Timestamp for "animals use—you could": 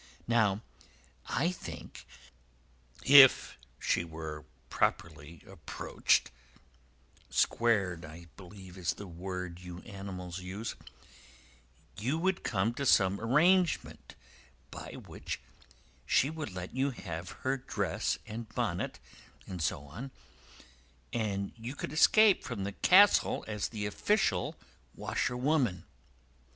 9.81-12.41